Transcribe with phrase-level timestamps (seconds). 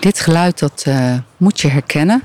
[0.00, 2.22] Dit geluid dat uh, moet je herkennen.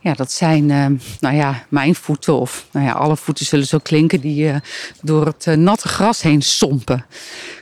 [0.00, 0.86] Ja, dat zijn, uh,
[1.20, 4.56] nou ja, mijn voeten of nou ja, alle voeten zullen zo klinken die uh,
[5.02, 7.06] door het natte gras heen sompen.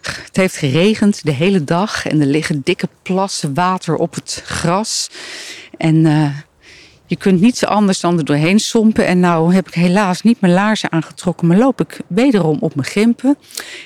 [0.02, 5.11] Het heeft geregend de hele dag en er liggen dikke plassen water op het gras.
[5.76, 6.07] En
[7.09, 9.06] je kunt niets anders dan er doorheen sompen.
[9.06, 12.88] En nou heb ik helaas niet mijn laarzen aangetrokken, maar loop ik wederom op mijn
[12.88, 13.36] gimpen.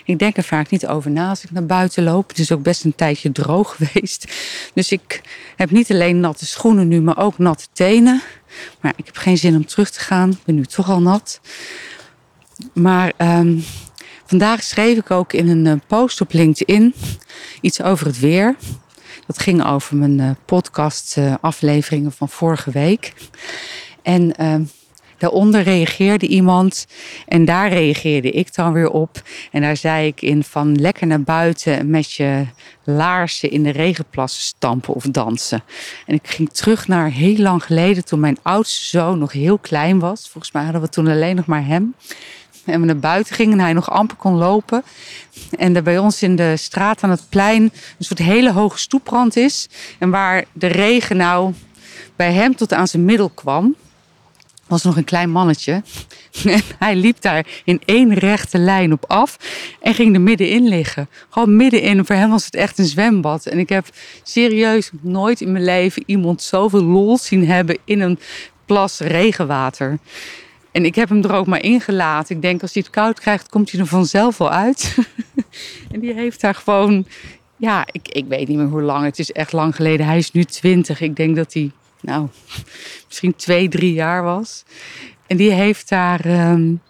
[0.05, 2.29] Ik denk er vaak niet over na als ik naar buiten loop.
[2.29, 4.33] Het is ook best een tijdje droog geweest.
[4.75, 5.21] Dus ik
[5.57, 8.23] heb niet alleen natte schoenen nu, maar ook natte tenen.
[8.81, 10.31] Maar ik heb geen zin om terug te gaan.
[10.31, 11.41] Ik ben nu toch al nat.
[12.73, 13.65] Maar um,
[14.27, 16.95] vandaag schreef ik ook in een eh, post op LinkedIn
[17.61, 18.57] iets over het weer.
[19.33, 23.13] Dat ging over mijn uh, podcast uh, afleveringen van vorige week.
[24.03, 24.55] En uh,
[25.19, 26.87] daaronder reageerde iemand
[27.27, 29.23] en daar reageerde ik dan weer op.
[29.51, 32.47] En daar zei ik in van lekker naar buiten met je
[32.85, 35.63] laarzen in de regenplassen stampen of dansen.
[36.07, 39.99] En ik ging terug naar heel lang geleden toen mijn oudste zoon nog heel klein
[39.99, 40.29] was.
[40.29, 41.95] Volgens mij hadden we toen alleen nog maar hem.
[42.65, 44.83] En we naar buiten gingen en hij nog amper kon lopen.
[45.59, 49.37] En er bij ons in de straat aan het plein een soort hele hoge stoeprand
[49.37, 49.69] is.
[49.99, 51.55] En waar de regen nou
[52.17, 53.77] bij hem tot aan zijn middel kwam,
[54.67, 55.83] was nog een klein mannetje.
[56.45, 59.37] En hij liep daar in één rechte lijn op af
[59.81, 61.09] en ging er middenin liggen.
[61.31, 62.07] Gewoon middenin.
[62.07, 63.47] Voor hem was het echt een zwembad.
[63.47, 63.87] En ik heb
[64.23, 68.19] serieus nooit in mijn leven iemand zoveel lol zien hebben in een
[68.67, 69.99] plas regenwater.
[70.73, 72.37] En ik heb hem er ook maar ingelaten.
[72.37, 74.97] Ik denk als hij het koud krijgt, komt hij er vanzelf wel uit.
[75.93, 77.07] en die heeft daar gewoon,
[77.57, 79.05] ja, ik, ik weet niet meer hoe lang.
[79.05, 80.07] Het is echt lang geleden.
[80.07, 81.01] Hij is nu twintig.
[81.01, 82.29] Ik denk dat hij, nou,
[83.09, 84.65] misschien twee, drie jaar was.
[85.27, 86.81] En die heeft daar um,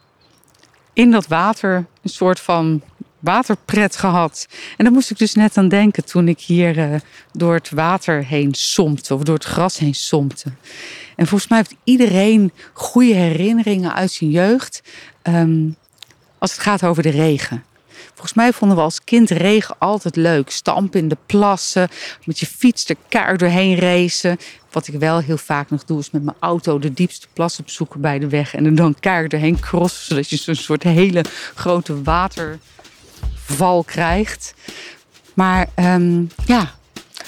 [0.92, 2.82] in dat water een soort van
[3.18, 4.48] waterpret gehad.
[4.76, 7.00] En daar moest ik dus net aan denken toen ik hier uh,
[7.32, 10.52] door het water heen sompte of door het gras heen sompte.
[11.16, 14.82] En volgens mij heeft iedereen goede herinneringen uit zijn jeugd
[15.22, 15.76] um,
[16.38, 17.64] als het gaat over de regen.
[18.06, 20.50] Volgens mij vonden we als kind regen altijd leuk.
[20.50, 21.88] Stampen in de plassen,
[22.24, 24.38] met je fiets de kaart doorheen racen.
[24.70, 28.00] Wat ik wel heel vaak nog doe, is met mijn auto de diepste plas opzoeken
[28.00, 28.54] bij de weg.
[28.54, 31.24] En er dan kaart doorheen crossen, zodat je zo'n soort hele
[31.54, 34.54] grote waterval krijgt.
[35.34, 36.74] Maar um, ja,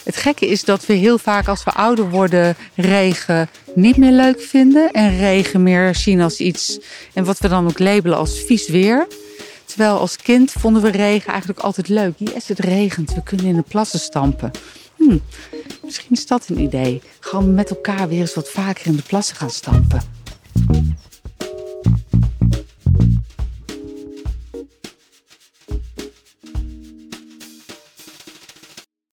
[0.04, 4.40] het gekke is dat we heel vaak als we ouder worden regen niet meer leuk
[4.40, 4.90] vinden.
[4.90, 6.78] En regen meer zien als iets,
[7.12, 9.06] en wat we dan ook labelen als vies weer.
[9.64, 12.14] Terwijl als kind vonden we regen eigenlijk altijd leuk.
[12.16, 14.50] Yes, het regent, we kunnen in de plassen stampen.
[14.96, 15.18] Hm,
[15.82, 17.02] misschien is dat een idee.
[17.20, 20.23] Gewoon met elkaar weer eens wat vaker in de plassen gaan stampen.